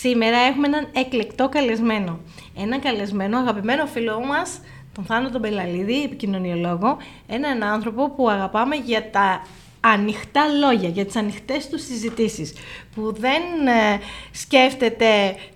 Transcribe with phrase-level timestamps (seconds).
[0.00, 2.20] Σήμερα έχουμε έναν εκλεκτό καλεσμένο.
[2.56, 4.60] Ένα καλεσμένο, αγαπημένο φίλο μας,
[4.94, 6.96] τον Θάνο τον Πελαλίδη, επικοινωνιολόγο.
[7.26, 9.46] Έναν άνθρωπο που αγαπάμε για τα
[9.80, 12.52] ανοιχτά λόγια, για τις ανοιχτές του συζητήσεις.
[12.94, 14.00] Που δεν ε,
[14.32, 15.06] σκέφτεται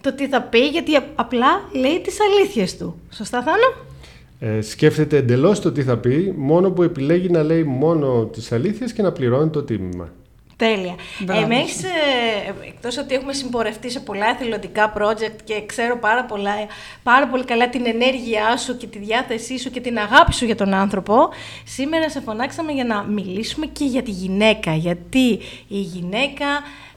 [0.01, 3.01] το τι θα πει, γιατί απλά λέει τις αλήθειες του.
[3.11, 3.87] Σωστά Θάνο;
[4.41, 8.93] Ε, σκέφτεται εντελώς το τι θα πει, μόνο που επιλέγει να λέει μόνο τις αλήθειες
[8.93, 10.09] και να πληρώνει το τίμημα.
[10.59, 10.95] Τέλεια.
[11.43, 11.89] Εμείς, ε,
[12.67, 16.53] εκτός ότι έχουμε συμπορευτεί σε πολλά εθελοντικά project και ξέρω πάρα, πολλά,
[17.03, 20.57] πάρα πολύ καλά την ενέργειά σου και τη διάθεσή σου και την αγάπη σου για
[20.57, 21.29] τον άνθρωπο,
[21.65, 24.75] σήμερα σε φωνάξαμε για να μιλήσουμε και για τη γυναίκα.
[24.75, 26.47] Γιατί η γυναίκα,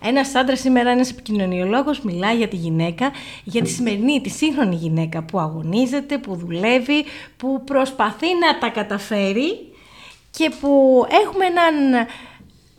[0.04, 3.12] ένας άντρας σήμερα, ένας επικοινωνιολόγος, μιλάει για τη γυναίκα,
[3.44, 7.06] για τη σημερινή, τη σύγχρονη γυναίκα που αγωνίζεται, που δουλεύει,
[7.38, 9.72] που προσπαθεί να τα καταφέρει
[10.32, 12.08] και που έχουμε έναν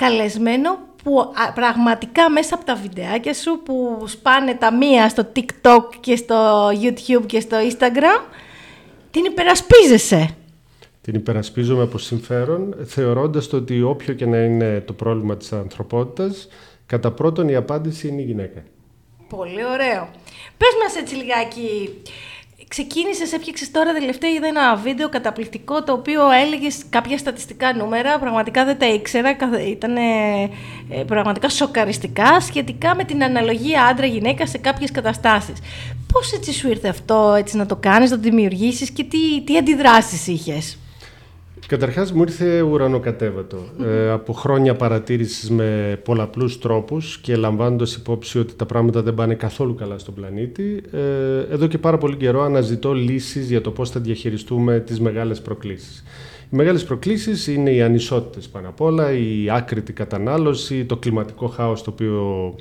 [0.02, 6.16] καλεσμένο που πραγματικά μέσα από τα βιντεάκια σου που σπάνε τα μία στο TikTok και
[6.16, 8.32] στο YouTube και στο Instagram
[9.10, 10.36] την υπερασπίζεσαι.
[11.00, 16.48] Την υπερασπίζομαι από συμφέρον, θεωρώντας το ότι όποιο και να είναι το πρόβλημα της ανθρωπότητας,
[16.86, 18.62] κατά πρώτον η απάντηση είναι η γυναίκα.
[19.28, 20.08] Πολύ ωραίο.
[20.56, 22.02] Πες μας έτσι λιγάκι,
[22.74, 28.18] Ξεκίνησες, έφτιαξες τώρα τελευταία είδα ένα βίντεο καταπληκτικό το οποίο έλεγες κάποια στατιστικά νούμερα.
[28.18, 29.36] Πραγματικά δεν τα ήξερα.
[29.68, 30.50] Ήταν ε,
[31.06, 35.58] πραγματικά σοκαριστικά σχετικά με την αναλογία άντρα-γυναίκα σε κάποιες καταστάσεις.
[36.12, 39.56] Πώς έτσι σου ήρθε αυτό έτσι να το κάνεις, να το δημιουργήσεις και τι, τι
[39.56, 40.78] αντιδράσεις είχες;
[41.72, 43.58] Καταρχάς μου ήρθε ουρανοκατέβατο.
[43.84, 49.34] Ε, από χρόνια παρατήρησης με πολλαπλούς τρόπους και λαμβάνοντας υπόψη ότι τα πράγματα δεν πάνε
[49.34, 53.90] καθόλου καλά στον πλανήτη, ε, εδώ και πάρα πολύ καιρό αναζητώ λύσεις για το πώς
[53.90, 56.04] θα διαχειριστούμε τις μεγάλες προκλήσεις.
[56.52, 61.82] Οι μεγάλες προκλήσεις είναι οι ανισότητες πάνω απ' όλα, η άκρητη κατανάλωση, το κλιματικό χάος
[61.82, 62.54] το οποίο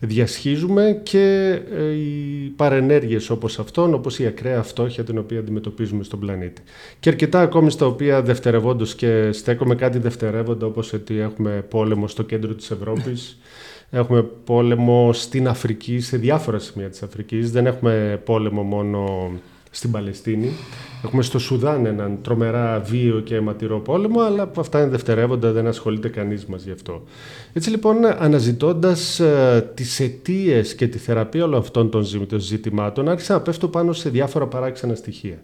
[0.00, 6.20] διασχίζουμε και ε, οι παρενέργειες όπως αυτόν, όπως η ακραία φτώχεια την οποία αντιμετωπίζουμε στον
[6.20, 6.62] πλανήτη.
[7.00, 12.22] Και αρκετά ακόμη στα οποία δευτερευόντως και στέκομαι κάτι δευτερεύοντα όπως ότι έχουμε πόλεμο στο
[12.22, 13.38] κέντρο της Ευρώπης,
[13.90, 19.30] έχουμε πόλεμο στην Αφρική, σε διάφορα σημεία της Αφρικής, δεν έχουμε πόλεμο μόνο
[19.74, 20.50] στην Παλαιστίνη.
[21.04, 25.66] Έχουμε στο Σουδάν έναν τρομερά βίο και αιματηρό πόλεμο, αλλά από αυτά είναι δευτερεύοντα, δεν
[25.66, 27.02] ασχολείται κανείς μας γι' αυτό.
[27.52, 32.04] Έτσι λοιπόν, αναζητώντας ε, τις αιτίες και τη θεραπεία όλων αυτών των
[32.36, 35.42] ζητημάτων, άρχισα να πέφτω πάνω σε διάφορα παράξενα στοιχεία.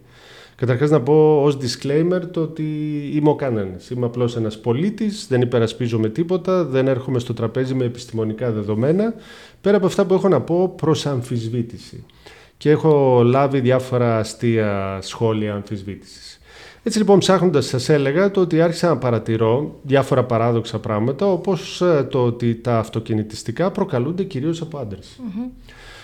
[0.57, 2.65] Καταρχάς, να πω ως disclaimer το ότι
[3.15, 3.91] είμαι ο κανένας.
[3.91, 9.15] Είμαι απλώς ένας πολίτης, δεν υπερασπίζομαι τίποτα, δεν έρχομαι στο τραπέζι με επιστημονικά δεδομένα,
[9.61, 12.05] πέρα από αυτά που έχω να πω προς αμφισβήτηση
[12.61, 16.41] και έχω λάβει διάφορα αστεία σχόλια αμφισβήτησης.
[16.83, 22.07] Έτσι λοιπόν ψάχνοντας σας έλεγα το ότι άρχισα να παρατηρώ διάφορα παράδοξα πράγματα όπως ε,
[22.11, 25.21] το ότι τα αυτοκινητιστικά προκαλούνται κυρίως από άντρες.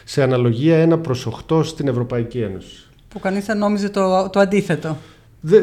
[0.05, 2.87] Σε αναλογία 1 προς 8 στην Ευρωπαϊκή Ένωση.
[3.09, 4.97] Που κανείς θα νόμιζε το, το αντίθετο.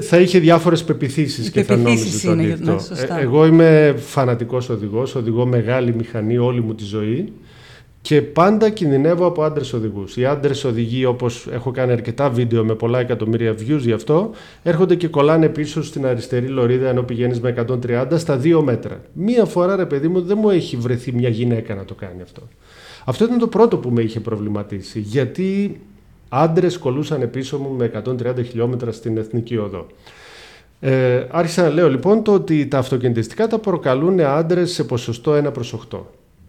[0.01, 2.79] Θα είχε διάφορες πεπιθήσεις και θα νόμιζε το αντίθετο.
[2.89, 7.33] Ναι, ε, εγώ είμαι φανατικός οδηγός, οδηγώ μεγάλη μηχανή όλη μου τη ζωή
[8.03, 10.17] και πάντα κινδυνεύω από άντρες οδηγούς.
[10.17, 14.31] Οι άντρες οδηγοί, όπως έχω κάνει αρκετά βίντεο με πολλά εκατομμύρια views γι' αυτό,
[14.63, 19.01] έρχονται και κολλάνε πίσω στην αριστερή λωρίδα ενώ πηγαίνεις με 130 στα 2 μέτρα.
[19.13, 22.41] Μία φορά, ρε παιδί μου, δεν μου έχει βρεθεί μια γυναίκα να το κάνει αυτό.
[23.05, 24.99] Αυτό ήταν το πρώτο που με είχε προβληματίσει.
[24.99, 25.81] Γιατί
[26.29, 29.87] άντρες κολούσαν πίσω μου με 130 χιλιόμετρα στην εθνική οδό.
[30.79, 35.53] Ε, άρχισα να λέω λοιπόν το ότι τα αυτοκινητιστικά τα προκαλούν άντρες σε ποσοστό 1
[35.53, 35.99] προς 8.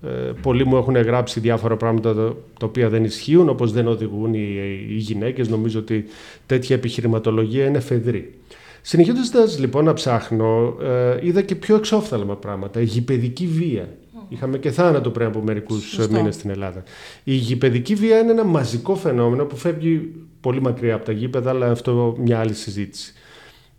[0.06, 2.14] Ε, πολλοί μου έχουν γράψει διάφορα πράγματα
[2.58, 4.56] τα οποία δεν ισχύουν, όπως δεν οδηγούν οι,
[4.88, 5.48] οι γυναίκες.
[5.48, 6.04] Νομίζω ότι
[6.46, 8.34] τέτοια επιχειρηματολογία είναι φεδρή.
[8.82, 12.80] Συνεχίζοντας λοιπόν να ψάχνω, ε, είδα και πιο εξόφθαλμα πράγματα.
[12.80, 13.88] Η γηπαιδική βία.
[14.28, 16.82] Είχαμε και θάνατο πριν από μερικούς μήνες στην Ελλάδα.
[17.24, 21.70] Η γηπαιδική βία είναι ένα μαζικό φαινόμενο που φεύγει πολύ μακριά από τα γήπεδα, αλλά
[21.70, 23.12] αυτό μια άλλη συζήτηση.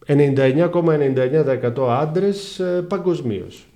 [0.07, 3.67] 99,99% άντρες ε, παγκοσμίως.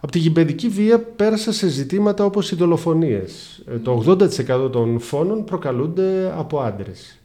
[0.00, 3.62] Από τη γηπαιδική βία πέρασα σε ζητήματα όπως οι δολοφονίες.
[3.74, 7.18] Ε, το 80% των φόνων προκαλούνται από άντρες.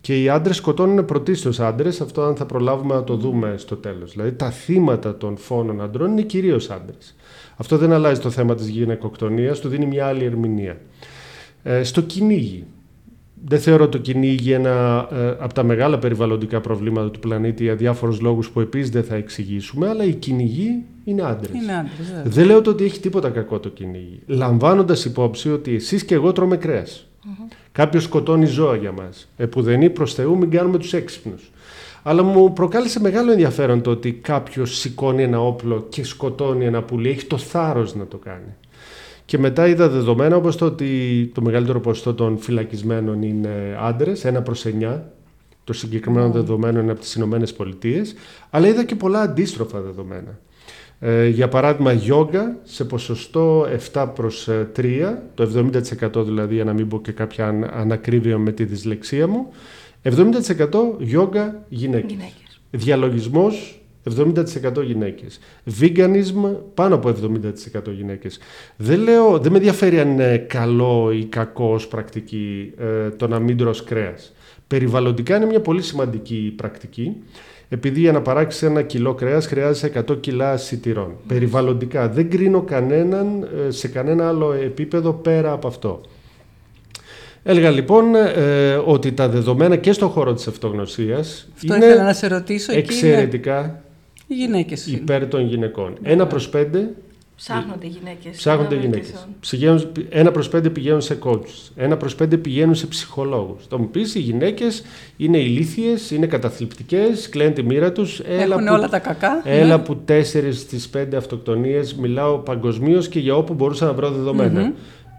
[0.00, 4.12] Και οι άντρες σκοτώνουν πρωτίστως άντρες, αυτό αν θα προλάβουμε να το δούμε στο τέλος.
[4.12, 7.14] Δηλαδή τα θύματα των φόνων αντρών είναι κυρίως άντρες.
[7.56, 10.80] Αυτό δεν αλλάζει το θέμα της γυναικοκτονίας, του δίνει μια άλλη ερμηνεία.
[11.62, 12.66] Ε, στο κυνήγι.
[13.44, 18.20] Δεν θεωρώ το κυνήγι ένα ε, από τα μεγάλα περιβαλλοντικά προβλήματα του πλανήτη για διάφορους
[18.20, 21.62] λόγους που επίσης δεν θα εξηγήσουμε, αλλά οι κυνηγοί είναι άντρες.
[21.62, 24.20] Είναι άντρες, Δεν λέω ότι έχει τίποτα κακό το κυνήγι.
[24.26, 27.06] Λαμβάνοντας υπόψη ότι εσείς και εγώ τρώμε κρέας.
[27.24, 27.52] Mm-hmm.
[27.72, 29.28] Κάποιος σκοτώνει ζώα για μας.
[29.36, 31.50] Επουδενή προς Θεού μην κάνουμε τους έξυπνους.
[32.02, 37.08] Αλλά μου προκάλεσε μεγάλο ενδιαφέρον το ότι κάποιος σηκώνει ένα όπλο και σκοτώνει ένα πουλί.
[37.08, 38.54] Έχει το θάρρος να το κάνει.
[39.26, 44.42] Και μετά είδα δεδομένα όπως το ότι το μεγαλύτερο ποσοστό των φυλακισμένων είναι άντρες, ένα
[44.42, 45.12] προς εννιά.
[45.64, 48.14] Το συγκεκριμένο δεδομένο είναι από τις Ηνωμένες Πολιτείες,
[48.50, 50.38] αλλά είδα και πολλά αντίστροφα δεδομένα.
[51.00, 56.72] Ε, για παράδειγμα, γιόγκα σε ποσοστό 7 προς 3, ε, το 70% δηλαδή, για να
[56.72, 59.52] μην πω και κάποια ανακρίβεια με τη δυσλεξία μου,
[60.02, 62.10] 70% γιόγκα γυναίκες.
[62.10, 62.60] γυναίκες.
[62.70, 63.80] Διαλογισμός
[64.16, 65.38] 70% γυναίκες.
[65.80, 68.38] Veganism πάνω από 70% γυναίκες.
[68.76, 73.38] Δεν, λέω, δεν με ενδιαφέρει αν είναι καλό ή κακό ως πρακτική ε, το να
[73.38, 74.32] μην τρως κρέας.
[74.66, 77.16] Περιβαλλοντικά είναι μια πολύ σημαντική πρακτική
[77.68, 81.16] επειδή για να παράξεις ένα κιλό κρέας χρειάζεσαι 100 κιλά σιτηρών.
[81.26, 86.00] Περιβαλλοντικά δεν κρίνω κανέναν ε, σε κανένα άλλο επίπεδο πέρα από αυτό.
[87.42, 92.26] Έλεγα λοιπόν ε, ότι τα δεδομένα και στον χώρο της αυτογνωσίας Αυτό είναι να σε
[92.26, 93.82] ρωτήσω, εξαιρετικά
[94.26, 95.98] οι γυναίκες υπέρ των γυναικών.
[96.02, 96.90] Ένα προς πέντε
[97.36, 98.36] Ψάχνονται γυναίκες.
[98.36, 99.26] Ψάχνονται γυναίκες.
[100.08, 101.70] Ένα προς πέντε πηγαίνουν σε coaches.
[101.76, 103.66] Ένα προς πέντε πηγαίνουν σε ψυχολόγους.
[103.68, 104.82] Θα μου πεις οι γυναίκες
[105.16, 108.20] είναι ηλίθιες, είναι καταθλιπτικές, κλαίνουν τη μοίρα τους.
[108.20, 109.42] Έχουν όλα τα κακά.
[109.44, 109.82] Έλα ναι.
[109.82, 114.72] που τέσσερις στις πέντε αυτοκτονίες μιλάω παγκοσμίως και για όπου μπορούσα να βρω δεδομένα.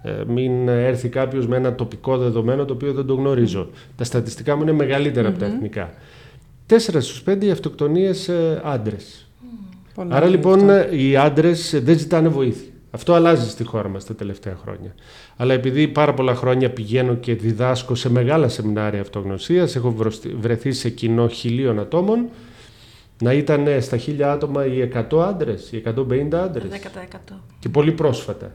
[0.04, 3.70] Ε, μην έρθει κάποιος με ένα τοπικό δεδομένο το οποίο δεν το γνωρίζω.
[3.96, 5.94] Τα στατιστικά μου είναι μεγαλύτερα από τα εθνικά.
[6.68, 9.28] Τέσσερα στους πέντε οι αυτοκτονίες ε, άντρες.
[10.10, 12.72] Άρα λοιπόν οι άντρες δεν ζητάνε βοήθεια.
[12.92, 14.96] Αυτό αλλάζει στη χώρα μας τα τελευταία χρόνια.
[15.38, 19.96] Αλλά επειδή πάρα πολλά χρόνια πηγαίνω και διδάσκω σε μεγάλα σεμινάρια αυτογνωσίας, έχω
[20.40, 22.26] βρεθεί σε κοινό χιλίων ατόμων,
[23.22, 26.70] να ήταν στα χίλια άτομα οι 100 άντρες, οι 150 άντρες.
[27.30, 27.34] 10%.
[27.60, 28.52] Και πολύ πρόσφατα.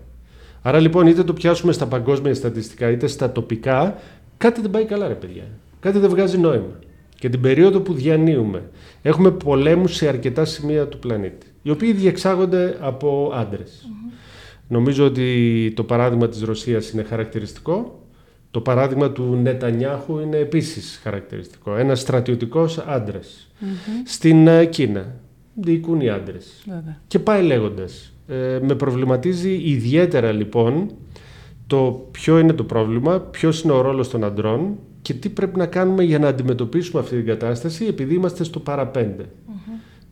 [0.62, 3.98] Άρα λοιπόν, είτε το πιάσουμε στα παγκόσμια στατιστικά, είτε στα τοπικά,
[4.36, 5.44] κάτι δεν πάει καλά, ρε παιδιά.
[5.80, 6.78] Κάτι δεν βγάζει νόημα
[7.22, 8.70] και την περίοδο που διανύουμε
[9.02, 13.88] έχουμε πολέμους σε αρκετά σημεία του πλανήτη, οι οποίοι διεξάγονται από άντρες.
[14.68, 18.00] Νομίζω ότι το παράδειγμα της Ρωσίας είναι χαρακτηριστικό.
[18.50, 21.76] Το παράδειγμα του Νετανιάχου είναι επίσης χαρακτηριστικό.
[21.76, 22.78] Ένας στρατιωτικός
[24.04, 25.14] Στην ε, Κίνα
[25.54, 26.64] διοικούν οι άντρες.
[27.06, 28.12] Και πάει λέγοντας.
[28.28, 30.90] Ε, με προβληματίζει ιδιαίτερα λοιπόν
[31.66, 35.66] το ποιο είναι το πρόβλημα, ποιος είναι ο ρόλος των αντρών και τι πρέπει να
[35.66, 39.24] κάνουμε για να αντιμετωπίσουμε αυτή την κατάσταση επειδή είμαστε στο παραπέντε.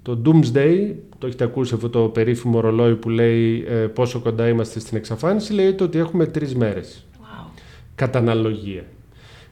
[0.03, 4.81] Το Doomsday, το έχετε ακούσει αυτό το περίφημο ρολόι που λέει ε, πόσο κοντά είμαστε
[4.81, 7.07] στην εξαφάνιση, λέει ότι έχουμε τρεις μέρες.
[7.21, 7.51] Wow.
[7.95, 8.85] Κατά αναλογία.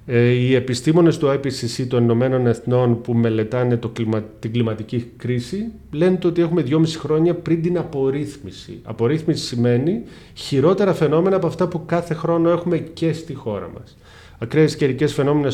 [0.07, 5.73] Ε, οι επιστήμονες του IPCC των Ηνωμένων Εθνών που μελετάνε το κλιμα, την κλιματική κρίση
[5.91, 8.81] λένε ότι έχουμε δυόμιση χρόνια πριν την απορρίθμιση.
[8.83, 10.03] Απορρίθμιση σημαίνει
[10.35, 13.97] χειρότερα φαινόμενα από αυτά που κάθε χρόνο έχουμε και στη χώρα μας
[14.39, 15.53] ακραίες καιρικές φαινόμενα,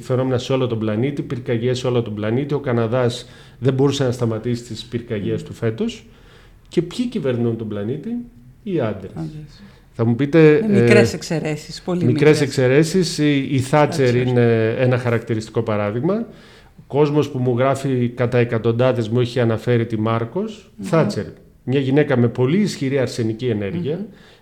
[0.00, 2.54] φαινόμενα σε όλο τον πλανήτη, πυρκαγιές σε όλο τον πλανήτη.
[2.54, 3.28] Ο Καναδάς
[3.58, 6.06] δεν μπορούσε να σταματήσει τις πυρκαγιές του φέτος.
[6.68, 8.10] Και ποιοι κυβερνούν τον πλανήτη,
[8.62, 9.12] οι άντρες.
[9.92, 10.64] Θα μου πείτε.
[10.68, 11.82] Μικρέ ε, εξαιρέσεις.
[11.82, 13.18] Πολύ μικρές εξαιρέσεις.
[13.18, 16.26] Η, η Θάτσερ είναι ένα χαρακτηριστικό παράδειγμα.
[16.78, 20.72] Ο κόσμος που μου γράφει κατά εκατοντάδες μου έχει αναφέρει τη Μάρκος.
[20.80, 21.24] Θάτσερ.
[21.64, 23.56] Μια γυναίκα με πολύ ισχυρή αρσενική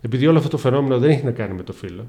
[0.00, 2.06] επειδή όλο αυτό το φαινόμενο δεν έχει να κάνει με το φύλλο.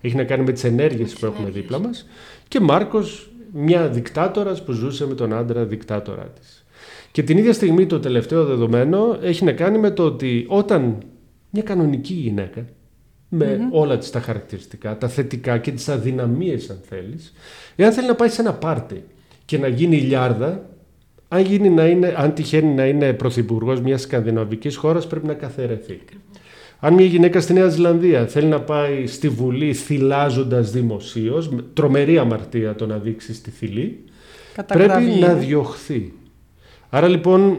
[0.00, 2.06] Έχει να κάνει με τις ενέργειες που έχουμε δίπλα μας.
[2.48, 6.64] Και Μάρκος, μια δικτάτορας που ζούσε με τον άντρα δικτάτορά της.
[7.12, 10.98] Και την ίδια στιγμή το τελευταίο δεδομένο έχει να κάνει με το ότι όταν
[11.50, 12.64] μια κανονική γυναίκα
[13.28, 17.32] με όλα τις τα χαρακτηριστικά, τα θετικά και τις αδυναμίες αν θέλεις,
[17.76, 19.04] εάν θέλει να πάει σε ένα πάρτι
[19.44, 20.68] και να γίνει ηλιάρδα,
[21.28, 26.00] αν, γίνει να είναι, αν τυχαίνει να είναι πρωθυπουργός μιας σκανδιναβικής χώρας πρέπει να καθαιρεθεί.
[26.80, 32.74] Αν μια γυναίκα στη Νέα Ζηλανδία θέλει να πάει στη Βουλή θυλάζοντας δημοσίως, τρομερή αμαρτία
[32.74, 34.04] το να δείξει στη θηλή,
[34.66, 36.12] πρέπει να διωχθεί.
[36.90, 37.56] Άρα λοιπόν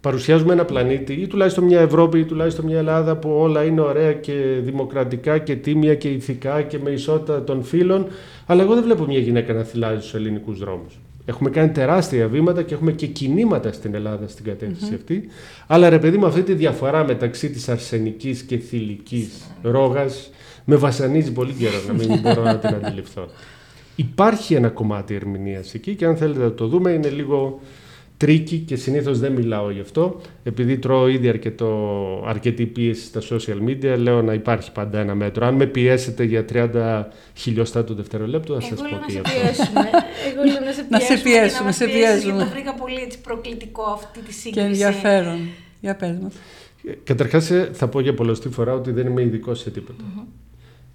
[0.00, 4.12] παρουσιάζουμε ένα πλανήτη ή τουλάχιστον μια Ευρώπη ή τουλάχιστον μια Ελλάδα που όλα είναι ωραία
[4.12, 4.32] και
[4.62, 8.06] δημοκρατικά και τίμια και ηθικά και με ισότητα των φίλων,
[8.46, 11.00] αλλά εγώ δεν βλέπω μια γυναίκα να θυλάζει στους ελληνικούς δρόμους.
[11.24, 15.28] Έχουμε κάνει τεράστια βήματα και έχουμε και κινήματα στην Ελλάδα στην κατεύθυνση αυτή.
[15.66, 19.28] Αλλά ρε παιδί με αυτή τη διαφορά μεταξύ της αρσενικής και θηλυκής
[19.62, 20.30] ρόγας
[20.64, 23.28] με βασανίζει πολύ καιρό να μην μπορώ να την αντιληφθώ.
[23.96, 27.60] Υπάρχει ένα κομμάτι ερμηνείας εκεί και αν θέλετε να το δούμε είναι λίγο
[28.22, 30.20] tricky και συνήθως δεν μιλάω γι' αυτό.
[30.42, 35.46] Επειδή τρώω ήδη αρκετό, αρκετή πίεση στα social media, λέω να υπάρχει πάντα ένα μέτρο.
[35.46, 39.80] Αν με πιέσετε για 30 χιλιοστά του δευτερολέπτου, θα σας πω τι αυτό.
[40.32, 40.88] Εγώ λέω να σε πιέσουμε.
[40.88, 42.32] να σε πιέσουμε, να σε πιέσουμε.
[42.32, 44.60] Γιατί το βρήκα πολύ έτσι, προκλητικό αυτή τη σύγκριση.
[44.60, 45.38] Και ενδιαφέρον.
[45.80, 46.34] Για πες μας.
[47.04, 50.04] Καταρχάς ε, θα πω για πολλωστή φορά ότι δεν είμαι ειδικός σε τίποτα.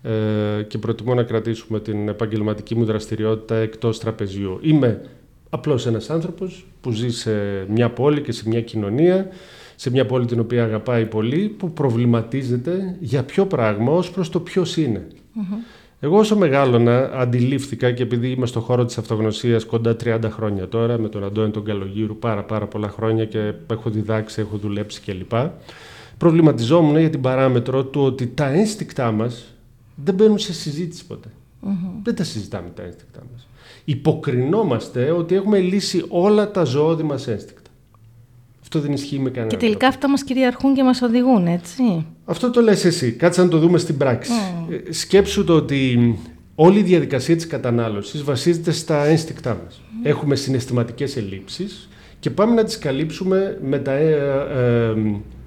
[0.03, 4.59] Ε, και προτιμώ να κρατήσουμε την επαγγελματική μου δραστηριότητα εκτός τραπεζιού.
[4.61, 5.01] Είμαι
[5.49, 7.31] απλώς ένας άνθρωπος που ζει σε
[7.69, 9.27] μια πόλη και σε μια κοινωνία,
[9.75, 14.39] σε μια πόλη την οποία αγαπάει πολύ, που προβληματίζεται για ποιο πράγμα ως προς το
[14.39, 15.07] ποιος ειναι
[15.99, 20.97] Εγώ όσο μεγάλωνα αντιλήφθηκα και επειδή είμαι στο χώρο της αυτογνωσίας κοντά 30 χρόνια τώρα
[20.97, 25.31] με τον Αντώνη τον Καλογύρου πάρα πάρα πολλά χρόνια και έχω διδάξει, έχω δουλέψει κλπ.
[26.17, 29.53] Προβληματιζόμουν για την παράμετρο του ότι τα ένστικτά μας
[29.95, 31.05] δεν μπαίνουν σε συζήτηση
[32.03, 33.47] Δεν τα συζητάμε τα ένστικτά μας.
[33.89, 37.69] Υποκρινόμαστε ότι έχουμε λύσει όλα τα ζώδη μας ένστικτα.
[38.61, 42.05] Αυτό δεν ισχύει με κανένα Και τελικά αυτά μας κυριαρχούν και μας οδηγούν, έτσι.
[42.25, 43.11] Αυτό το λες εσύ.
[43.11, 44.31] Κάτσε να το δούμε στην πράξη.
[44.69, 44.79] Mm.
[44.89, 46.15] Σκέψου το ότι
[46.55, 49.81] όλη η διαδικασία της κατανάλωσης βασίζεται στα ένστικτά μας.
[50.03, 51.89] Έχουμε συναισθηματικές ελλείψεις
[52.19, 54.11] και πάμε να τις καλύψουμε με, τα, ε,
[54.55, 54.93] ε,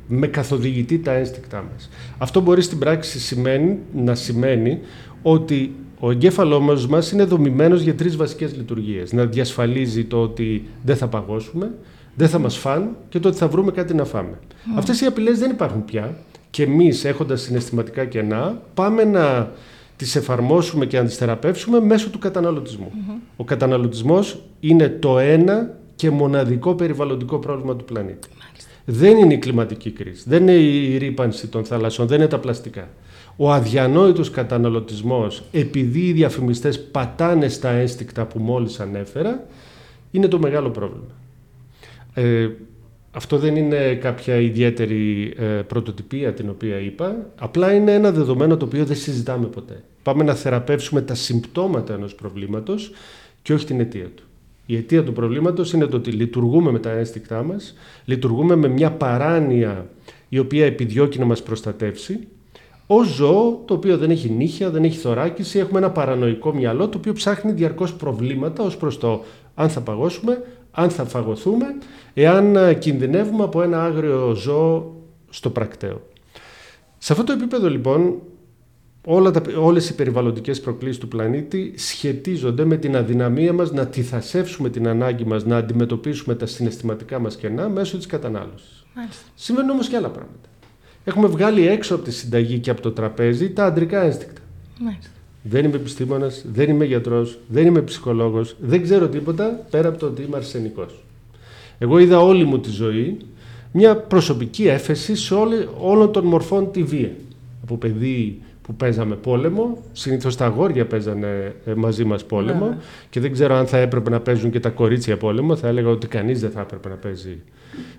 [0.07, 1.91] με καθοδηγητή τα ένστικτά μας.
[2.19, 4.79] Αυτό μπορεί στην πράξη σημαίνει, να σημαίνει
[5.23, 9.13] ότι ο εγκέφαλός μας είναι δομημένος για τρεις βασικές λειτουργίες.
[9.13, 11.75] Να διασφαλίζει το ότι δεν θα παγώσουμε,
[12.15, 14.39] δεν θα μας φάνε και το ότι θα βρούμε κάτι να φάμε.
[14.39, 14.75] Mm.
[14.77, 16.17] Αυτές οι απειλές δεν υπάρχουν πια.
[16.51, 19.53] Και εμείς, έχοντας συναισθηματικά κενά, πάμε να
[19.97, 22.93] τις εφαρμόσουμε και να τις θεραπεύσουμε μέσω του καταναλωτισμού.
[23.37, 28.29] Ο καταναλωτισμός είναι το ένα και μοναδικό περιβαλλοντικό πρόβλημα του πλανήτη.
[28.85, 32.89] Δεν είναι η κλιματική κρίση, δεν είναι η ρήπανση των θαλασσών, δεν είναι τα πλαστικά
[33.43, 39.47] ο αδιανόητος καταναλωτισμός επειδή οι διαφημιστές πατάνε στα ένστικτα που μόλις ανέφερα
[40.11, 41.15] είναι το μεγάλο πρόβλημα.
[42.15, 42.49] Ε,
[43.11, 48.65] αυτό δεν είναι κάποια ιδιαίτερη ε, πρωτοτυπία την οποία είπα, απλά είναι ένα δεδομένο το
[48.65, 49.83] οποίο δεν συζητάμε ποτέ.
[50.03, 52.93] Πάμε να θεραπεύσουμε τα συμπτώματα ενός προβλήματος
[53.43, 54.23] και όχι την αιτία του.
[54.67, 58.91] Η αιτία του προβλήματος είναι το ότι λειτουργούμε με τα ένστικτά μας, λειτουργούμε με μια
[58.91, 59.87] παράνοια
[60.29, 62.19] η οποία επιδιώκει να μας προστατεύσει
[62.93, 66.99] ω ζώο το οποίο δεν έχει νύχια, δεν έχει θωράκιση, έχουμε ένα παρανοϊκό μυαλό το
[66.99, 71.67] οποίο ψάχνει διαρκώς προβλήματα ως προς το αν θα παγώσουμε, αν θα φαγωθούμε,
[72.15, 74.95] εάν ε, κινδυνεύουμε από ένα άγριο ζώο
[75.31, 76.01] στο πρακτέο.
[76.99, 78.15] Σε αυτό το επίπεδο λοιπόν
[79.07, 84.71] όλα τα, όλες οι περιβαλλοντικές προκλήσεις του πλανήτη σχετίζονται με την αδυναμία μας να τυθασεύσουμε
[84.71, 88.87] την ανάγκη μας να αντιμετωπίσουμε τα συναισθηματικά μας κενά μέσω της κατανάλωσης.
[89.35, 90.50] Συμβαίνουν όμως και άλλα πράγματα
[91.05, 94.41] έχουμε βγάλει έξω από τη συνταγή και από το τραπέζι τα αντρικά ένστικτα.
[95.43, 100.07] Δεν είμαι επιστήμονας, δεν είμαι γιατρός, δεν είμαι ψυχολόγος, δεν ξέρω τίποτα πέρα από το
[100.07, 101.03] ότι είμαι αρσενικός.
[101.79, 103.17] Εγώ είδα όλη μου τη ζωή
[103.73, 107.11] μια προσωπική έφεση σε όλη, όλων των μορφών τη βία.
[107.63, 112.77] Από παιδί που παίζαμε πόλεμο, συνήθως τα αγόρια παίζανε ε, μαζί μας πόλεμο ναι.
[113.11, 116.07] και δεν ξέρω αν θα έπρεπε να παίζουν και τα κορίτσια πόλεμο, θα έλεγα ότι
[116.07, 117.43] κανείς δεν θα έπρεπε να παίζει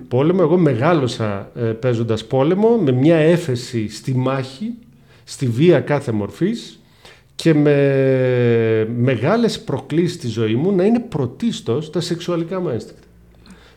[0.08, 0.40] πόλεμο.
[0.42, 4.74] Εγώ μεγάλωσα ε, παίζοντας πόλεμο με μια έφεση στη μάχη,
[5.24, 6.80] στη βία κάθε μορφής
[7.36, 7.76] και με
[8.98, 13.08] μεγάλες προκλήσεις στη ζωή μου να είναι πρωτίστως τα σεξουαλικά μου ένστικτα.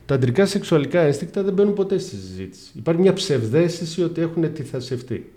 [0.07, 2.71] Τα αντρικά σεξουαλικά ένστικτα δεν μπαίνουν ποτέ στη συζήτηση.
[2.75, 5.33] Υπάρχει μια ψευδέστηση ότι έχουν τυθασευτεί.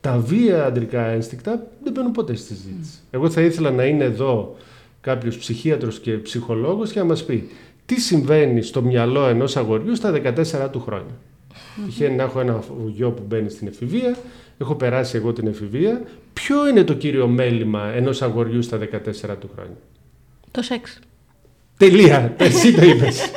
[0.00, 2.98] Τα βία αντρικά ένστικτα δεν μπαίνουν ποτέ στη συζήτηση.
[3.10, 4.56] Εγώ θα ήθελα να είναι εδώ
[5.00, 7.50] κάποιος ψυχίατρος και ψυχολόγος και να μας πει
[7.86, 11.14] τι συμβαίνει στο μυαλό ενός αγοριού στα 14 του χρόνια.
[11.86, 14.16] Τυχαίνει να έχω ένα γιο που μπαίνει στην εφηβεία,
[14.58, 16.02] έχω περάσει εγώ την εφηβεία.
[16.32, 18.84] Ποιο είναι το κύριο μέλημα ενός αγοριού στα 14
[19.40, 19.76] του χρόνια;
[20.50, 20.98] Το σεξ.
[21.76, 22.34] Τελεία.
[22.36, 23.30] Εσύ το είπες.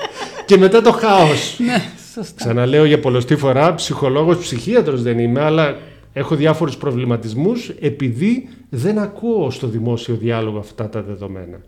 [0.46, 1.60] και μετά το χάος.
[1.60, 2.36] Ναι, σωστά.
[2.36, 5.78] Ξαναλέω για πολλωστή φορά, ψυχολόγος, ψυχίατρος δεν είμαι, αλλά
[6.14, 11.62] έχω διάφορους προβληματισμούς επειδή δεν ακούω στο δημόσιο διάλογο αυτά τα δεδομένα.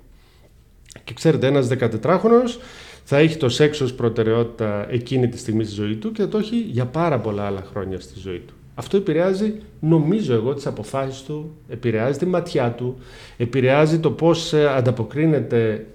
[1.03, 2.59] Και ξέρετε, ένας 14χρονος
[3.03, 6.37] θα έχει το σεξ ως προτεραιότητα εκείνη τη στιγμή στη ζωή του και θα το
[6.37, 8.53] έχει για πάρα πολλά άλλα χρόνια στη ζωή του.
[8.75, 12.97] Αυτό επηρεάζει, νομίζω εγώ, τις αποφάσεις του, επηρεάζει τη ματιά του,
[13.37, 15.85] επηρεάζει το πώς ε, ανταποκρίνεται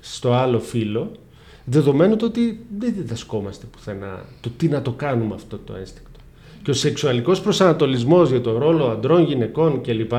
[0.00, 1.10] στο άλλο φύλλο,
[1.64, 6.08] δεδομένου το ότι δεν διδασκόμαστε πουθενά το τι να το κάνουμε αυτό το αίσθημα
[6.62, 10.12] και ο σεξουαλικός προσανατολισμός για τον ρόλο αντρών, γυναικών κλπ.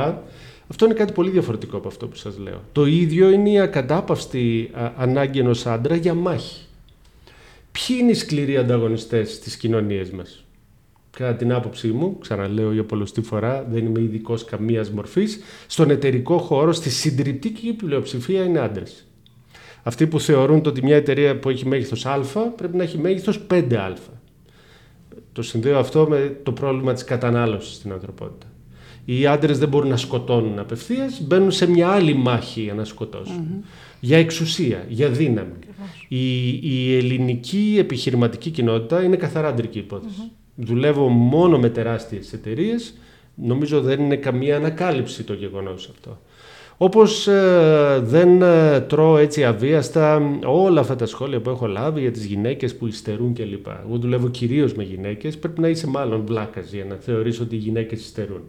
[0.68, 2.62] Αυτό είναι κάτι πολύ διαφορετικό από αυτό που σας λέω.
[2.72, 6.66] Το ίδιο είναι η ακατάπαυστη ανάγκη ενός άντρα για μάχη.
[7.72, 10.46] Ποιοι είναι οι σκληροί ανταγωνιστές στις κοινωνίες μας;
[11.18, 16.38] Κατά την άποψή μου, ξαναλέω για πολλωστή φορά, δεν είμαι ειδικός καμίας μορφής, στον εταιρικό
[16.38, 19.06] χώρο, στη συντριπτική πλειοψηφία είναι άντρες.
[19.84, 22.20] Αυτοί που θεωρούν ότι μια εταιρεία που έχει μέγεθος α
[22.56, 23.94] πρέπει να έχει μέγεθος 5α.
[25.34, 28.48] Το συνδέω αυτό με το πρόβλημα της κατανάλωσης στην ανθρωπότητα.
[29.06, 33.63] Οι άντρες δεν μπορούν να σκοτώνουν απευθείας, μπαίνουν σε μια άλλη μάχη για να σκοτωσουν
[34.00, 35.54] Για εξουσία, για δύναμη.
[36.08, 39.86] Η, η ελληνική επιχειρηματική κοινότητα είναι καθαρά αντρική
[40.56, 42.94] Δουλεύω μόνο με τεράστιες εταιρείες.
[43.36, 46.22] Νομίζω δεν είναι καμία ανακάλυψη το γεγονός αυτό.
[46.84, 52.12] Όπως ε, δεν ε, τρώω έτσι αβίαστα όλα αυτά τα σχόλια που έχω λάβει για
[52.12, 53.68] τις γυναίκες που υστερούν κλπ.
[53.88, 57.58] Εγώ δουλεύω κυρίως με γυναίκες, πρέπει να είσαι μάλλον βλάκας για να θεωρείς ότι οι
[57.58, 58.42] γυναίκες υστερούν.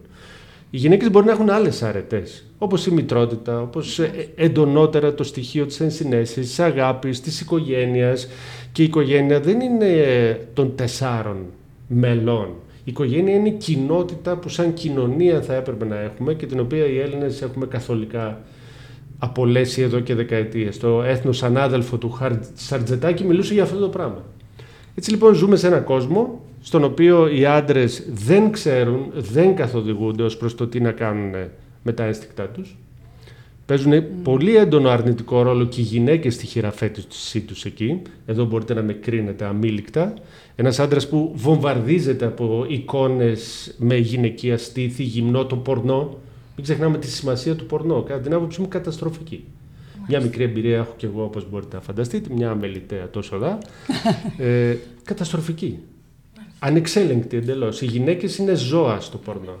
[0.69, 5.65] Οι γυναίκες μπορεί να έχουν άλλες αρετές, όπως η μητρότητα, όπως ε, εντονότερα το στοιχείο
[5.65, 8.27] της ενσυναίσθησης, της αγάπης, της οικογένειας.
[8.71, 11.37] Και η οικογένεια δεν είναι των τεσσάρων
[11.87, 12.49] μελών.
[12.87, 16.85] Η οικογένεια είναι η κοινότητα που σαν κοινωνία θα έπρεπε να έχουμε και την οποία
[16.85, 18.41] οι Έλληνες έχουμε καθολικά
[19.17, 20.77] απολέσει εδώ και δεκαετίες.
[20.77, 22.17] Το έθνος ανάδελφο του
[22.53, 24.23] Σαρτζετάκη μιλούσε για αυτό το πράγμα.
[24.95, 30.37] Έτσι λοιπόν ζούμε σε έναν κόσμο στον οποίο οι άντρες δεν ξέρουν, δεν καθοδηγούνται ως
[30.37, 31.33] προς το τι να κάνουν
[31.83, 32.77] με τα ένστικτά τους.
[33.65, 34.03] Παίζουν mm.
[34.23, 38.01] πολύ έντονο αρνητικό ρόλο και οι γυναίκες στη χειραφέτησή τους εκεί.
[38.25, 40.13] Εδώ μπορείτε να με κρίνετε αμήλικτα.
[40.55, 46.17] Ένας άντρας που βομβαρδίζεται από εικόνες με γυναικεία στήθη, γυμνό, το πορνό.
[46.55, 48.01] Μην ξεχνάμε τη σημασία του πορνό.
[48.01, 49.43] Κατά την άποψή μου καταστροφική.
[50.07, 53.57] Μια μικρή εμπειρία έχω και εγώ, όπως μπορείτε να φανταστείτε, μια αμεληταία τόσο δά.
[54.45, 55.79] ε, καταστροφική.
[56.59, 57.81] Ανεξέλεγκτη εντελώς.
[57.81, 59.57] Οι γυναίκες είναι ζώα στο πορνό.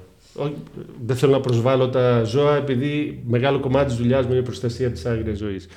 [1.05, 4.91] Δεν θέλω να προσβάλλω τα ζώα, επειδή μεγάλο κομμάτι της δουλειάς μου είναι η προστασία
[4.91, 5.67] της άγριας ζωής.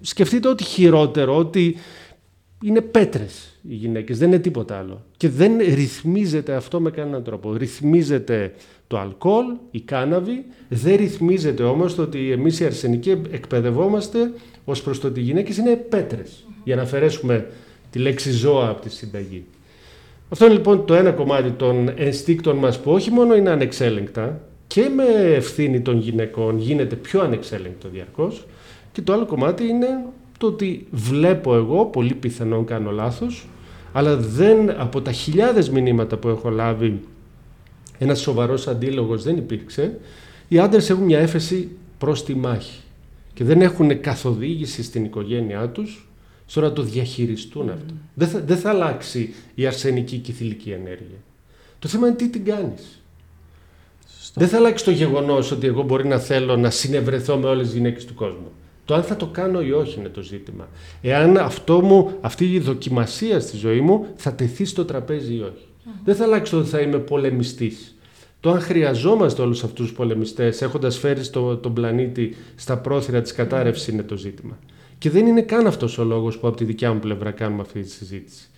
[0.00, 1.76] Σκεφτείτε ότι χειρότερο, ότι
[2.62, 5.04] είναι πέτρες οι γυναίκες, δεν είναι τίποτα άλλο.
[5.16, 7.52] Και δεν ρυθμίζεται αυτό με κανέναν τρόπο.
[7.52, 8.52] Ρυθμίζεται
[8.86, 14.32] το αλκοόλ, η κάναβη, δεν ρυθμίζεται όμως το ότι εμείς οι αρσενικοί εκπαιδευόμαστε
[14.64, 16.46] ως προς το ότι οι γυναίκες είναι πέτρες.
[16.64, 17.46] Για να αφαιρέσουμε
[17.90, 19.44] τη λέξη ζώα από τη συνταγή.
[20.34, 24.88] Αυτό είναι λοιπόν το ένα κομμάτι των ενστίκτων μας που όχι μόνο είναι ανεξέλεγκτα και
[24.94, 28.46] με ευθύνη των γυναικών γίνεται πιο ανεξέλεγκτο διαρκώς
[28.92, 29.86] και το άλλο κομμάτι είναι
[30.38, 33.48] το ότι βλέπω εγώ, πολύ πιθανόν κάνω λάθος,
[33.92, 37.00] αλλά δεν από τα χιλιάδες μηνύματα που έχω λάβει
[37.98, 39.98] ένας σοβαρός αντίλογος δεν υπήρξε,
[40.48, 42.80] οι άντρες έχουν μια έφεση προς τη μάχη
[43.34, 46.08] και δεν έχουν καθοδήγηση στην οικογένειά τους
[46.46, 47.94] στο να το διαχειριστούν αυτό.
[48.14, 51.18] Δεν θα, δεν θα αλλάξει η αρσενική και η θηλυκή ενέργεια.
[51.78, 53.02] Το θέμα είναι τι την κάνεις.
[54.34, 57.74] Δεν θα αλλάξει το γεγονός ότι εγώ μπορεί να θέλω να συνευρεθώ με όλες τις
[57.76, 58.52] γυναίκες του κόσμου.
[58.84, 60.68] Το αν θα το κάνω ή όχι είναι το ζήτημα.
[61.02, 65.66] Εάν αυτό μου, αυτή η δοκιμασία στη ζωή μου θα τεθεί στο τραπέζι ή όχι.
[66.04, 67.96] Δεν θα αλλάξει το ότι θα είμαι πολεμιστής.
[68.40, 73.32] Το αν χρειαζόμαστε όλους αυτούς του πολεμιστές έχοντας φέρει στο, τον πλανήτη στα πρόθυρα της
[73.32, 74.58] κατάρρευσης είναι το ζήτημα.
[75.04, 77.80] Και δεν είναι καν αυτός ο λόγος που από τη δικιά μου πλευρά κάνουμε αυτή
[77.80, 78.48] τη συζήτηση.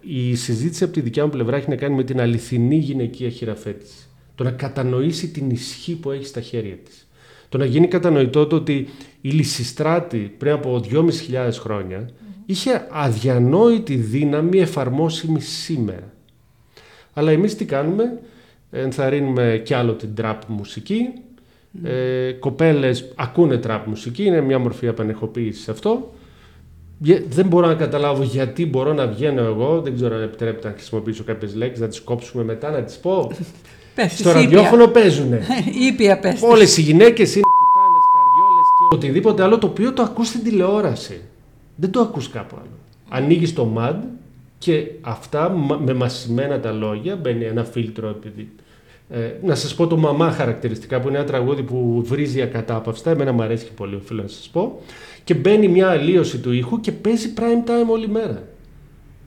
[0.00, 4.08] Η συζήτηση από τη δικιά μου πλευρά έχει να κάνει με την αληθινή γυναικεία χειραφέτηση.
[4.34, 7.08] Το να κατανοήσει την ισχύ που έχει στα χέρια της.
[7.48, 8.88] Το να γίνει κατανοητό το ότι
[9.20, 12.10] η Λυσιστράτη πριν από 2.500 χρόνια
[12.46, 16.12] είχε αδιανόητη δύναμη εφαρμόσιμη σήμερα.
[17.12, 18.20] Αλλά εμείς τι κάνουμε,
[18.70, 21.00] ενθαρρύνουμε κι άλλο την τραπ μουσική,
[21.82, 26.12] ε, κοπέλες ακούνε τραπ μουσική, είναι μια μορφή απανεχοποίηση αυτό.
[27.28, 31.24] Δεν μπορώ να καταλάβω γιατί μπορώ να βγαίνω εγώ, δεν ξέρω αν επιτρέπεται να χρησιμοποιήσω
[31.24, 33.30] κάποιες λέξεις, να τις κόψουμε μετά, να τις πω.
[33.94, 35.32] Πες, Στο ραδιόφωνο παίζουν.
[35.88, 36.42] Ήπια πες.
[36.42, 41.20] Όλες οι γυναίκες είναι πουτάνες, καριόλες και οτιδήποτε άλλο το οποίο το ακούς στην τηλεόραση.
[41.76, 42.78] Δεν το ακούς κάπου άλλο.
[43.08, 43.96] Ανοίγει το MAD
[44.58, 45.50] και αυτά
[45.84, 48.48] με μασημένα τα λόγια, μπαίνει ένα φίλτρο επειδή
[49.10, 53.32] ε, να σας πω το μαμά χαρακτηριστικά που είναι ένα τραγούδι που βρίζει ακατάπαυστα, εμένα
[53.32, 54.80] μου αρέσει και πολύ οφείλω να σας πω
[55.24, 58.42] και μπαίνει μια αλλίωση του ήχου και παίζει prime time όλη μέρα.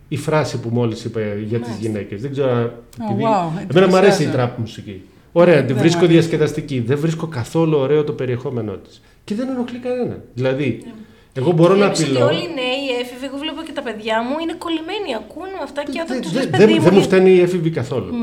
[0.07, 2.21] Η φράση που μόλις είπα για τις γυναίκες.
[2.21, 3.23] Δεν ξέρω, επειδή...
[3.25, 5.01] Oh, εμένα μου αρέσει η τραπ μουσική.
[5.31, 6.79] Ωραία, τη βρίσκω διασκεδαστική.
[6.79, 9.01] Δεν βρίσκω καθόλου ωραίο το περιεχόμενό της.
[9.23, 10.17] Και δεν ενοχλεί κανένα.
[10.33, 10.91] Δηλαδή, ναι.
[11.33, 12.17] Εγώ μπορώ να απειλώ.
[12.17, 15.09] Και όλοι οι νέοι έφηβοι, εγώ βλέπω και τα παιδιά μου, είναι κολλημένοι.
[15.15, 18.13] Ακούν αυτά και όταν τους λε παιδί Δεν μου φταίνει η έφηβη καθόλου.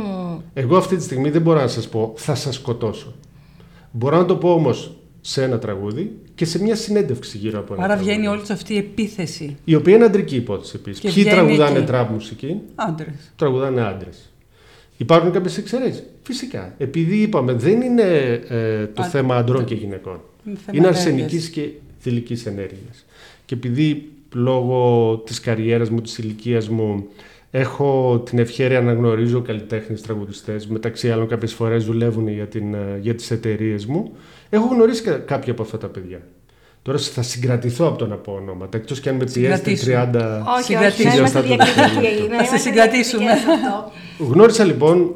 [0.53, 3.15] Εγώ αυτή τη στιγμή δεν μπορώ να σας πω θα σας σκοτώσω.
[3.91, 7.85] Μπορώ να το πω όμως σε ένα τραγούδι και σε μια συνέντευξη γύρω από ένα
[7.85, 9.57] Άρα βγαίνει όλη αυτή η επίθεση.
[9.65, 11.15] Η οποία είναι αντρική υπόθεση επίσης.
[11.15, 13.33] Ποιοι τραγουδάνε τραπ μουσική; Άντρες.
[13.37, 14.33] Τραγουδάνε άντρες.
[14.97, 16.75] Υπάρχουν κάποιες εξαιρέσεις; Φυσικά.
[16.79, 18.03] Επειδή είπαμε, δεν είναι
[18.49, 20.21] ε, το θέμα αντρών και γυναικών.
[20.73, 23.05] Είναι αρσενικής και θηλυκής ενέργειας.
[23.45, 27.07] Και επειδή λόγω της καριέρας μου, της ηλικίας μου,
[27.51, 33.15] έχω την ευχαίρεια να γνωρίζω καλλιτέχνες τραγουδιστές, μεταξύ άλλων κάποιες φορές δουλεύουν για, την, για
[33.15, 34.13] τις εταιρείες μου,
[34.51, 36.21] έχω γνωρίσει κάποια από αυτά τα παιδιά.
[36.83, 38.77] Τώρα θα συγκρατηθώ από το να πω ονόματα.
[38.79, 39.73] Εκτός και αν με πιέσετε 30.
[39.73, 41.15] Όχι, όχι, να Συγκρατήσουμε.
[41.15, 41.79] είμαστε διακριτικοί.
[41.85, 43.25] να Θα σε είμαστε συγκρατήσουμε.
[43.25, 43.91] διακριτικοί σε αυτό.
[44.33, 45.15] Γνώρισα λοιπόν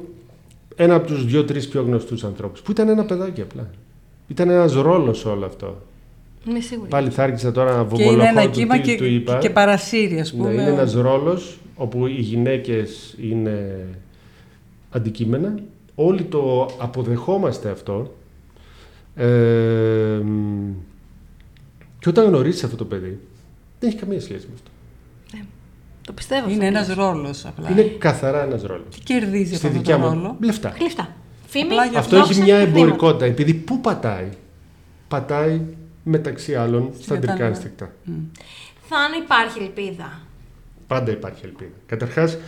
[0.77, 3.71] ένα από τους δύο-τρει πιο γνωστούς ανθρώπους που ήταν ένα παιδάκι απλά.
[4.29, 5.83] Ήταν ένας ρόλος όλο αυτό.
[6.49, 6.89] Είμαι σίγουρη.
[6.89, 9.39] Πάλι θα άρχισα τώρα να Και είναι ένα βομβολοχώ κύμα του τι και, του είπα.
[9.39, 10.53] και παρασύρει, ας Ναι, πούμε.
[10.53, 13.87] είναι ένας ρόλος όπου οι γυναίκες είναι
[14.91, 15.55] αντικείμενα.
[15.95, 18.15] Όλοι το αποδεχόμαστε αυτό.
[19.17, 20.71] Ε, μ,
[21.99, 23.19] και όταν γνωρίσεις αυτό το παιδί,
[23.79, 24.71] δεν έχει καμία σχέση με αυτό.
[26.07, 26.51] Το πιστεύω.
[26.51, 26.79] Είναι αυτό.
[26.93, 27.71] ένας ρόλος απλά.
[27.71, 28.95] Είναι καθαρά ένας ρόλος.
[28.95, 30.37] Τι κερδίζει Στη από δικιά αυτόν τον μου ρόλο.
[30.41, 30.75] λεφτά.
[30.81, 31.09] Λεφτά.
[31.47, 32.79] Φήμη, Απλά για Αυτό δόξα έχει μια και χρήματα.
[32.81, 33.25] εμπορικότητα.
[33.25, 34.29] Επειδή πού πατάει.
[35.09, 35.61] Πατάει
[36.03, 37.57] μεταξύ άλλων στα αντρικά κατάνοια.
[37.57, 37.93] ένστικτα.
[38.89, 40.21] Θάνο υπάρχει ελπίδα.
[40.87, 41.71] Πάντα υπάρχει ελπίδα.
[41.87, 42.39] Καταρχάς,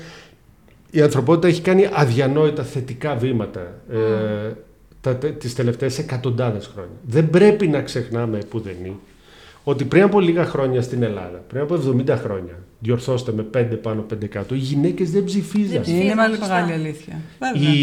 [0.90, 3.61] η ανθρωπότητα έχει κάνει αδιανόητα θετικά βήματα
[3.92, 4.53] ε,
[5.01, 6.96] τα, τε- τις τελευταίες εκατοντάδες χρόνια.
[7.07, 8.96] Δεν πρέπει να ξεχνάμε που δεν είναι
[9.64, 14.06] ότι πριν από λίγα χρόνια στην Ελλάδα, πριν από 70 χρόνια, διορθώστε με 5 πάνω
[14.12, 15.70] 5 κάτω, οι γυναίκες δεν ψηφίζαν.
[15.70, 16.04] Δεν ψηφίζαν.
[16.04, 16.54] Είναι μεγάλη σωστά.
[16.54, 17.20] μεγάλη αλήθεια.
[17.38, 17.72] Βέβαια.
[17.72, 17.76] Οι,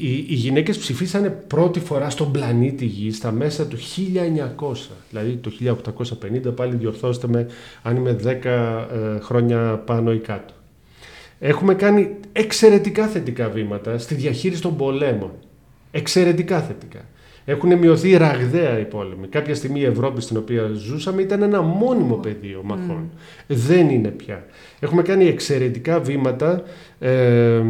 [0.00, 4.72] οι, οι γυναίκες ψηφίσανε πρώτη φορά στον πλανήτη Γη στα μέσα του 1900,
[5.10, 5.50] δηλαδή το
[6.50, 7.46] 1850, πάλι διορθώστε με
[7.82, 10.54] αν είμαι 10 ε, χρόνια πάνω ή κάτω.
[11.38, 15.30] Έχουμε κάνει εξαιρετικά θετικά βήματα στη διαχείριση των πολέμων.
[15.90, 17.00] Εξαιρετικά θετικά.
[17.44, 19.26] Έχουν μειωθεί ραγδαία οι πόλεμοι.
[19.26, 23.10] Κάποια στιγμή η Ευρώπη στην οποία ζούσαμε ήταν ένα μόνιμο πεδίο μαχών.
[23.46, 24.44] Δεν είναι πια.
[24.80, 26.62] Έχουμε κάνει εξαιρετικά βήματα
[26.98, 27.62] ε,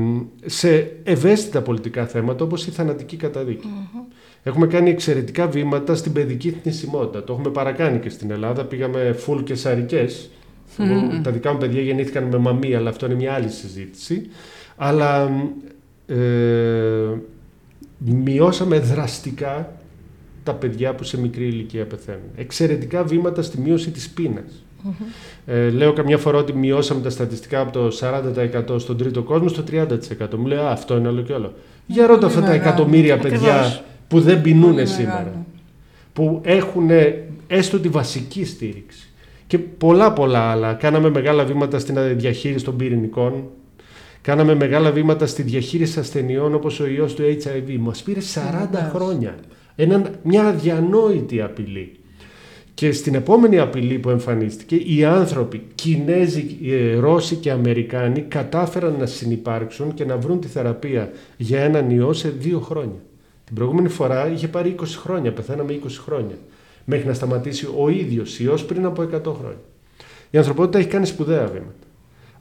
[0.46, 3.66] σε ευαίσθητα πολιτικά θέματα όπως η θανατική καταδίκη.
[4.42, 7.24] Έχουμε κάνει εξαιρετικά βήματα στην παιδική θνησιμότητα.
[7.24, 8.64] Το έχουμε παρακάνει και στην Ελλάδα.
[8.64, 10.30] Πήγαμε full και σαρικές.
[10.78, 14.28] Εγώ- Τα δικά μου παιδιά γεννήθηκαν με μαμία, αλλά αυτό είναι μια άλλη συζήτηση.
[14.76, 15.30] Αλλά
[16.06, 16.16] ε,
[18.04, 19.72] μειώσαμε δραστικά
[20.42, 22.20] τα παιδιά που σε μικρή ηλικία πεθαίνουν.
[22.36, 24.64] Εξαιρετικά βήματα στη μείωση της πείνας.
[25.46, 27.88] Ε, λέω καμιά φορά ότι μειώσαμε τα στατιστικά από το
[28.74, 29.86] 40% στον τρίτο κόσμο στο 30%.
[30.36, 31.54] Μου λέει «Α, αυτό είναι όλο και όλο.
[31.86, 32.62] Για ρώτα αυτά τα μεγάλο.
[32.68, 33.82] εκατομμύρια παιδιά Ακριβώς.
[34.08, 35.12] που δεν πεινούν Πολύ σήμερα.
[35.18, 35.44] μεγάλο.
[36.12, 36.88] Που έχουν
[37.46, 39.08] έστω τη βασική στήριξη.
[39.46, 40.72] Και πολλά πολλά άλλα.
[40.74, 43.44] Κάναμε μεγάλα βήματα στην διαχείριση των πυρηνικών.
[44.22, 47.76] Κάναμε μεγάλα βήματα στη διαχείριση ασθενειών όπως ο ιός του HIV.
[47.78, 49.34] Μας πήρε 40 χρόνια.
[49.76, 51.94] Ένα, μια αδιανόητη απειλή.
[52.74, 59.06] Και στην επόμενη απειλή που εμφανίστηκε, οι άνθρωποι, Κινέζοι, ε, Ρώσοι και Αμερικάνοι, κατάφεραν να
[59.06, 63.00] συνυπάρξουν και να βρουν τη θεραπεία για έναν ιό σε δύο χρόνια.
[63.44, 66.34] Την προηγούμενη φορά είχε πάρει 20 χρόνια, πεθαίναμε 20 χρόνια,
[66.84, 69.60] μέχρι να σταματήσει ο ίδιος ιός πριν από 100 χρόνια.
[70.30, 71.79] Η ανθρωπότητα έχει κάνει σπουδαία βήματα.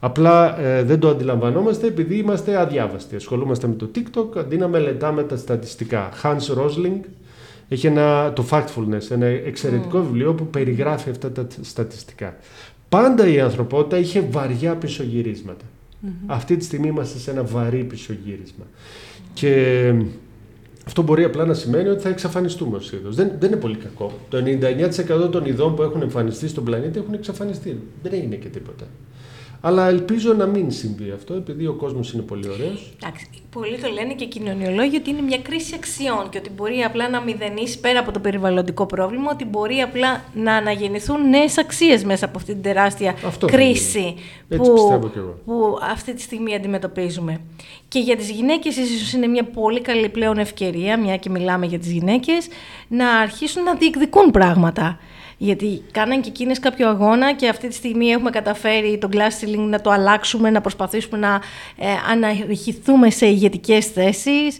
[0.00, 3.16] Απλά ε, δεν το αντιλαμβανόμαστε επειδή είμαστε αδιάβαστοι.
[3.16, 6.08] Ασχολούμαστε με το TikTok αντί να μελετάμε τα στατιστικά.
[6.22, 7.00] Hans Rosling
[7.68, 12.36] έχει ένα, το Factfulness, ένα εξαιρετικό βιβλίο που περιγράφει αυτά τα στατιστικά.
[12.88, 15.64] Πάντα η ανθρωπότητα είχε βαριά πισωγυρίσματα.
[16.26, 18.64] Αυτή τη στιγμή είμαστε σε ένα βαρύ πισωγύρισμα.
[19.32, 19.94] Και
[20.86, 23.16] αυτό μπορεί απλά να σημαίνει ότι θα εξαφανιστούμε ως είδος.
[23.16, 24.12] Δεν, δεν είναι πολύ κακό.
[24.28, 24.38] Το
[25.26, 27.80] 99% των ειδών που έχουν εμφανιστεί στον πλανήτη έχουν εξαφανιστεί.
[28.02, 28.84] Δεν είναι και τίποτα.
[29.62, 32.92] Αλλά ελπίζω να μην συμβεί αυτό, επειδή ο κόσμος είναι πολύ ωραίος.
[33.02, 36.80] Εντάξει, πολλοί το λένε και οι κοινωνιολόγοι ότι είναι μια κρίση αξιών και ότι μπορεί
[36.80, 42.04] απλά να μηδενίσει πέρα από το περιβαλλοντικό πρόβλημα, ότι μπορεί απλά να αναγεννηθούν νέες αξίες
[42.04, 44.14] μέσα από αυτή την τεράστια Αυτό θα κρίση
[44.48, 45.38] Έτσι πιστεύω κι εγώ.
[45.44, 47.40] που αυτή τη στιγμή αντιμετωπίζουμε.
[47.88, 51.78] Και για τις γυναίκες ίσως είναι μια πολύ καλή πλέον ευκαιρία, μια και μιλάμε για
[51.78, 52.48] τις γυναίκες,
[52.88, 54.98] να αρχίσουν να διεκδικούν πράγματα.
[55.42, 59.68] Γιατί κάναν και εκείνες κάποιο αγώνα και αυτή τη στιγμή έχουμε καταφέρει τον glass ceiling
[59.68, 61.40] να το αλλάξουμε, να προσπαθήσουμε να
[61.76, 64.58] ε, αναρριχηθούμε σε ηγετικές θέσεις,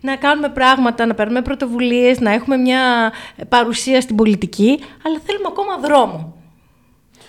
[0.00, 3.12] να κάνουμε πράγματα, να παίρνουμε πρωτοβουλίες, να έχουμε μια
[3.48, 6.36] παρουσία στην πολιτική, αλλά θέλουμε ακόμα δρόμο.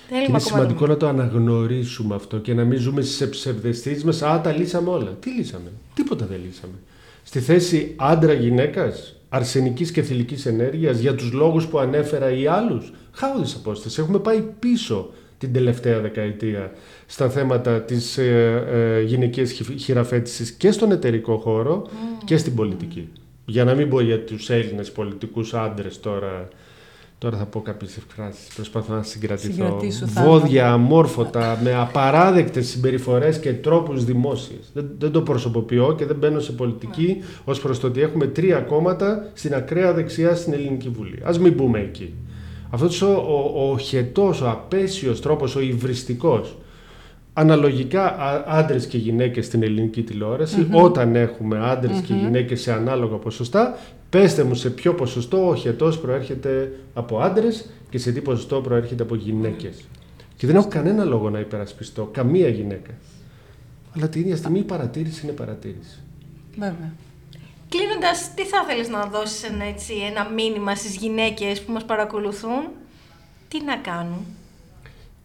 [0.10, 4.22] Και είναι σημαντικό να το αναγνωρίσουμε αυτό και να μην ζούμε σε ψευδεστήσεις μας.
[4.22, 5.12] Α, τα λύσαμε όλα.
[5.20, 6.74] Τι λύσαμε; Τίποτα δεν λύσαμε.
[7.24, 13.56] Στη θέση άντρα-γυναίκας, αρσενικής και θηλυκής ενέργειας, για τους λόγους που ανέφερα ή άλλους, χάουδης
[13.56, 14.02] απόσταση.
[14.02, 16.72] Έχουμε πάει πίσω την τελευταία δεκαετία
[17.06, 21.88] στα θέματα της ε, ε, γυναικείας χει- χειραφέτησης και στον εταιρικό χώρο
[22.26, 23.10] και στην πολιτική.
[23.46, 26.48] Για να μην πω για τους Έλληνες πολιτικούς άντρες τώρα,
[27.24, 29.52] τώρα θα πω κάποιες εκφράσεις, προσπαθώ να συγκρατηθώ.
[29.52, 30.30] Συγκρατήσου, Θάνο.
[30.30, 34.70] Βόδια, αμόρφωτα, με απαράδεκτες συμπεριφορές και τρόπους δημόσιες.
[34.74, 38.60] Δεν, δεν το προσωποποιώ και δεν μπαίνω σε πολιτική ως προς το ότι έχουμε τρία
[38.60, 41.20] κόμματα στην ακραία δεξιά στην Ελληνική Βουλή.
[41.24, 42.14] Ας μην μπούμε εκεί.
[42.70, 46.58] Αυτός ο, ο, ο χετός, ο απέσιος τρόπος, ο υβριστικός,
[47.34, 53.15] αναλογικά α- άντρες και γυναίκες στην ελληνική τηλεόραση, όταν έχουμε άντρες και γυναίκες σε ανάλογα
[53.15, 53.78] ποσοστά,
[54.13, 59.04] Πέστε μου σε ποιο ποσοστό ο χετός προέρχεται από άντρες και σε τι ποσοστό προέρχεται
[59.04, 59.84] από γυναίκες.
[60.36, 62.89] Και δεν έχω κανένα λόγο να υπερασπιστώ καμία γυναίκα.
[63.96, 66.00] Αλλά την ίδια στιγμή η παρατήρηση είναι παρατήρηση.
[66.54, 66.93] Βέβαια.
[67.69, 72.67] Κλείνοντας, τι θα ήθελε να δώσεις ένα, έτσι, ένα μήνυμα στις γυναίκες που μας παρακολουθούν,
[73.48, 74.26] τι να κάνουν;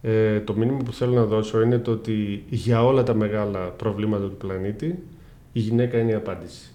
[0.02, 4.24] Ε, το μήνυμα που θέλω να δώσω είναι το ότι για όλα τα μεγάλα προβλήματα
[4.28, 4.98] του πλανήτη
[5.52, 6.72] η γυναίκα είναι η απάντηση.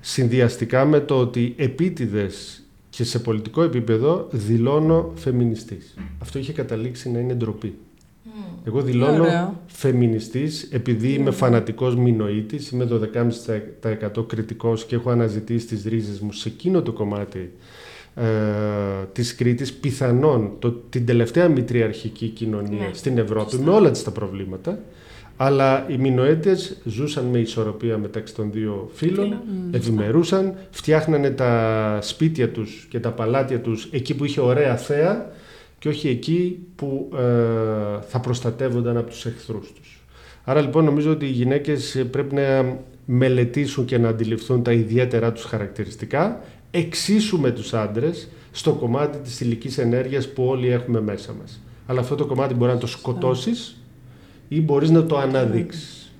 [0.00, 5.94] Συνδυαστικά με το ότι επίτηδες και σε πολιτικό επίπεδο δηλώνω φεμινιστής.
[6.18, 7.74] Αυτό είχε καταλήξει να είναι ντροπή.
[8.64, 9.60] Εγώ δηλώνω Ωραίο.
[9.66, 12.88] φεμινιστής επειδή είμαι φανατικός μηνοήτης, είμαι
[13.82, 17.52] 12,5% κριτικός και έχω αναζητήσει τις ρίζες μου σε εκείνο το κομμάτι
[18.14, 18.24] ε,
[19.12, 22.90] της Κρήτης, πιθανόν το, την τελευταία μητριαρχική κοινωνία ναι.
[22.92, 24.78] στην Ευρώπη, με όλα τις τα προβλήματα,
[25.36, 32.86] αλλά οι Μινοέτες ζούσαν με ισορροπία μεταξύ των δύο φίλων, ευημερούσαν, φτιάχνανε τα σπίτια τους
[32.90, 35.30] και τα παλάτια τους εκεί που είχε ωραία θέα
[35.78, 37.20] και όχι εκεί που ε,
[38.08, 40.02] θα προστατεύονταν από τους εχθρούς τους.
[40.44, 45.44] Άρα λοιπόν νομίζω ότι οι γυναίκες πρέπει να μελετήσουν και να αντιληφθούν τα ιδιαίτερα τους
[45.44, 46.40] χαρακτηριστικά,
[46.74, 51.60] εξίσου με τους άντρες, στο κομμάτι της θηλυκής ενέργειας που όλοι έχουμε μέσα μας.
[51.86, 53.76] Αλλά αυτό το κομμάτι μπορεί να το σκοτώσεις
[54.48, 56.12] ή μπορείς να το αναδείξεις.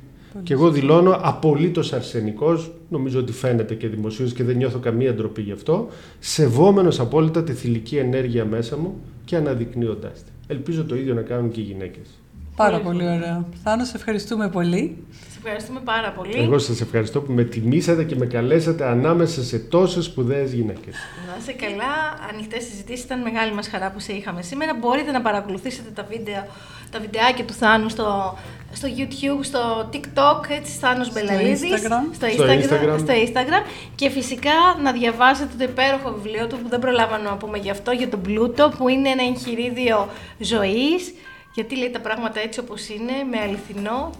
[0.42, 5.42] Και εγώ δηλώνω απολύτως αρσενικός, νομίζω ότι φαίνεται και δημοσίως και δεν νιώθω καμία ντροπή
[5.42, 5.88] γι' αυτό,
[6.18, 10.30] σεβόμενος απόλυτα τη θηλυκή ενέργεια μέσα μου και αναδεικνύοντάς τη.
[10.46, 12.21] Ελπίζω το ίδιο να κάνουν και οι γυναίκες.
[12.56, 13.48] Πάρα πολύ ωραίο.
[13.62, 15.04] Θάνο, σε ευχαριστούμε πολύ.
[15.10, 16.38] Σε ευχαριστούμε πάρα πολύ.
[16.38, 20.94] Εγώ σας ευχαριστώ που με τιμήσατε και με καλέσατε ανάμεσα σε τόσες σπουδαίες γυναίκες.
[21.26, 21.92] Να είσαι καλά.
[22.32, 23.04] Ανοιχτές συζητήσεις.
[23.04, 24.74] Ήταν μεγάλη μας χαρά που σε είχαμε σήμερα.
[24.80, 26.46] Μπορείτε να παρακολουθήσετε τα βίντεο,
[26.90, 28.38] τα βιντεάκια του Θάνου στο,
[28.72, 32.14] στο YouTube, στο TikTok, έτσι, Θάνος Μπελαλίδης, στο Instagram.
[32.14, 37.28] Στο, Instagram, στο Instagram και φυσικά να διαβάσετε το υπέροχο βιβλίο του που δεν προλάβαμε
[37.28, 41.14] να πούμε γι' αυτό, για τον πλούτο, που είναι ένα εγχειρίδιο ζωής,
[41.54, 44.10] γιατί λέει τα πράγματα έτσι όπως είναι, με αληθινό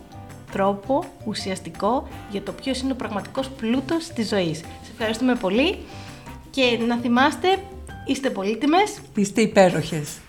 [0.53, 4.59] τρόπο, ουσιαστικό, για το ποιος είναι ο πραγματικός πλούτος της ζωής.
[4.59, 5.79] Σε ευχαριστούμε πολύ
[6.51, 7.59] και να θυμάστε,
[8.07, 9.01] είστε πολύτιμες.
[9.15, 10.22] Είστε υπέροχες.